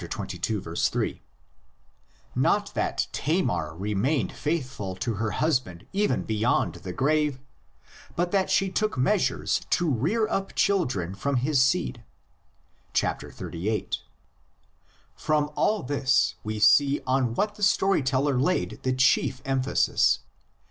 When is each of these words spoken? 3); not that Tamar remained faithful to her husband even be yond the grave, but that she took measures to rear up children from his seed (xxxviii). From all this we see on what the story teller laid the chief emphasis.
3); 0.01 1.21
not 2.33 2.73
that 2.73 3.05
Tamar 3.11 3.75
remained 3.75 4.31
faithful 4.31 4.95
to 4.95 5.13
her 5.21 5.29
husband 5.29 5.85
even 5.93 6.23
be 6.23 6.33
yond 6.37 6.73
the 6.81 6.91
grave, 6.91 7.37
but 8.15 8.31
that 8.31 8.49
she 8.49 8.71
took 8.71 8.97
measures 8.97 9.61
to 9.69 9.87
rear 9.87 10.27
up 10.27 10.55
children 10.55 11.13
from 11.13 11.35
his 11.35 11.61
seed 11.61 12.03
(xxxviii). 12.95 13.99
From 15.13 15.51
all 15.53 15.83
this 15.83 16.33
we 16.43 16.57
see 16.57 16.99
on 17.05 17.35
what 17.35 17.53
the 17.53 17.61
story 17.61 18.01
teller 18.01 18.39
laid 18.39 18.79
the 18.81 18.93
chief 18.93 19.39
emphasis. 19.45 20.21